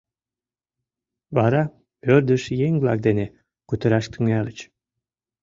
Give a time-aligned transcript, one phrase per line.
[1.35, 1.63] Вара
[2.13, 3.25] ӧрдыж еҥ-влак дене
[3.67, 4.59] кутыраш тӱҥальыч.